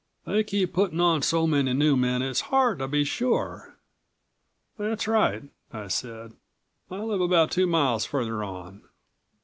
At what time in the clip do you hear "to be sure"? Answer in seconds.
2.79-3.77